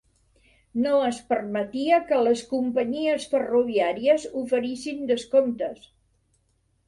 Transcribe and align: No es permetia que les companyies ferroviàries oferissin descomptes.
No 0.83 0.93
es 1.07 1.17
permetia 1.33 1.99
que 2.11 2.21
les 2.27 2.41
companyies 2.53 3.27
ferroviàries 3.33 4.27
oferissin 4.41 5.03
descomptes. 5.11 5.85